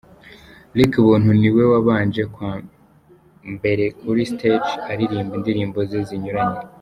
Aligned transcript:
Luc 0.77 0.93
Buntu 1.05 1.29
ni 1.39 1.49
we 1.55 1.63
wabanje 1.71 2.21
kwa 2.33 2.51
mbere 3.55 3.83
kuri 3.99 4.21
stage 4.31 4.69
aririmba 4.91 5.33
indirimbo 5.37 5.79
ze 5.89 5.99
zinyuranye. 6.09 6.57